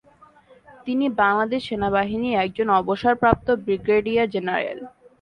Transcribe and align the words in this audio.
তিনি 0.85 1.05
বাংলাদেশ 1.21 1.61
সেনাবাহিনীর 1.69 2.39
একজন 2.39 2.67
অবসর 2.79 3.13
প্রাপ্ত 3.21 3.47
ব্রিগেডিয়ার 3.63 4.31
জেনারেল। 4.35 4.79